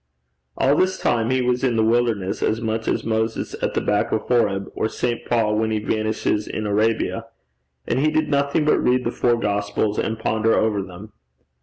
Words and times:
All 0.57 0.75
this 0.77 0.97
time 0.99 1.29
he 1.29 1.43
was 1.43 1.63
in 1.63 1.75
the 1.75 1.83
wilderness 1.83 2.41
as 2.41 2.59
much 2.59 2.87
as 2.87 3.03
Moses 3.03 3.55
at 3.61 3.75
the 3.75 3.81
back 3.81 4.11
of 4.11 4.21
Horeb, 4.21 4.71
or 4.73 4.89
St. 4.89 5.23
Paul 5.27 5.57
when 5.59 5.69
he 5.69 5.77
vanishes 5.77 6.47
in 6.47 6.65
Arabia: 6.65 7.27
and 7.87 7.99
he 7.99 8.09
did 8.09 8.27
nothing 8.27 8.65
but 8.65 8.79
read 8.79 9.03
the 9.03 9.11
four 9.11 9.37
gospels 9.39 9.99
and 9.99 10.17
ponder 10.17 10.55
over 10.57 10.81
them. 10.81 11.13